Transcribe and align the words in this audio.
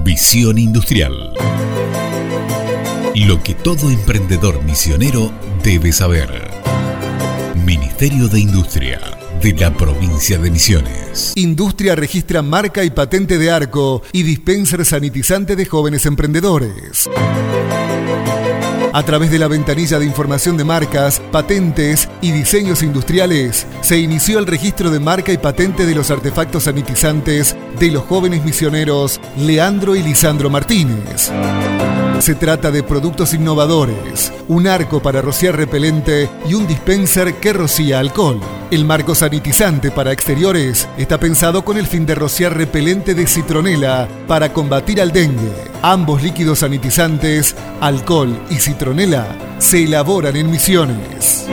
Visión 0.00 0.58
Industrial. 0.58 1.12
Lo 3.14 3.42
que 3.42 3.54
todo 3.54 3.90
emprendedor 3.90 4.62
misionero 4.64 5.30
debe 5.62 5.92
saber. 5.92 6.50
Ministerio 7.64 8.26
de 8.26 8.40
Industria 8.40 9.00
de 9.40 9.52
la 9.52 9.72
provincia 9.72 10.38
de 10.38 10.50
Misiones. 10.50 11.32
Industria 11.36 11.94
registra 11.94 12.42
marca 12.42 12.82
y 12.82 12.90
patente 12.90 13.38
de 13.38 13.50
arco 13.50 14.02
y 14.12 14.22
dispenser 14.24 14.84
sanitizante 14.84 15.54
de 15.54 15.66
jóvenes 15.66 16.06
emprendedores. 16.06 17.08
A 18.94 19.02
través 19.04 19.30
de 19.30 19.38
la 19.38 19.48
ventanilla 19.48 19.98
de 19.98 20.04
información 20.04 20.58
de 20.58 20.64
marcas, 20.64 21.22
patentes 21.30 22.10
y 22.20 22.30
diseños 22.30 22.82
industriales, 22.82 23.66
se 23.80 23.98
inició 23.98 24.38
el 24.38 24.46
registro 24.46 24.90
de 24.90 25.00
marca 25.00 25.32
y 25.32 25.38
patente 25.38 25.86
de 25.86 25.94
los 25.94 26.10
artefactos 26.10 26.64
sanitizantes 26.64 27.56
de 27.78 27.90
los 27.90 28.04
jóvenes 28.04 28.44
misioneros 28.44 29.18
Leandro 29.38 29.96
y 29.96 30.02
Lisandro 30.02 30.50
Martínez. 30.50 31.30
Se 32.18 32.34
trata 32.34 32.70
de 32.70 32.82
productos 32.82 33.32
innovadores, 33.32 34.30
un 34.48 34.66
arco 34.66 35.00
para 35.00 35.22
rociar 35.22 35.56
repelente 35.56 36.28
y 36.46 36.52
un 36.52 36.66
dispenser 36.66 37.36
que 37.36 37.54
rocía 37.54 37.98
alcohol. 37.98 38.40
El 38.72 38.86
marco 38.86 39.14
sanitizante 39.14 39.90
para 39.90 40.12
exteriores 40.12 40.88
está 40.96 41.20
pensado 41.20 41.62
con 41.62 41.76
el 41.76 41.86
fin 41.86 42.06
de 42.06 42.14
rociar 42.14 42.56
repelente 42.56 43.14
de 43.14 43.26
citronela 43.26 44.08
para 44.26 44.54
combatir 44.54 44.98
al 44.98 45.12
dengue. 45.12 45.52
Ambos 45.82 46.22
líquidos 46.22 46.60
sanitizantes, 46.60 47.54
alcohol 47.82 48.34
y 48.48 48.54
citronela, 48.54 49.26
se 49.58 49.84
elaboran 49.84 50.36
en 50.36 50.50
Misiones. 50.50 51.46